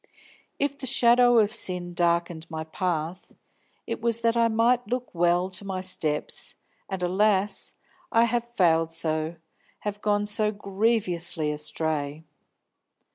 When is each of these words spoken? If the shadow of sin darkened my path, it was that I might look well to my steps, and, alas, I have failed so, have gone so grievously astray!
If 0.57 0.79
the 0.79 0.87
shadow 0.87 1.37
of 1.37 1.53
sin 1.53 1.93
darkened 1.93 2.49
my 2.49 2.63
path, 2.63 3.33
it 3.85 4.01
was 4.01 4.21
that 4.21 4.35
I 4.35 4.47
might 4.47 4.87
look 4.87 5.13
well 5.13 5.47
to 5.51 5.63
my 5.63 5.81
steps, 5.81 6.55
and, 6.89 7.03
alas, 7.03 7.75
I 8.11 8.23
have 8.23 8.43
failed 8.55 8.91
so, 8.91 9.35
have 9.81 10.01
gone 10.01 10.25
so 10.25 10.51
grievously 10.51 11.51
astray! 11.51 12.23